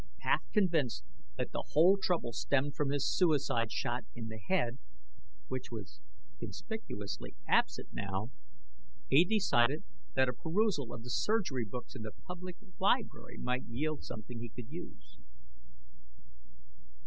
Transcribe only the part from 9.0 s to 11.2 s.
he decided that a perusal of the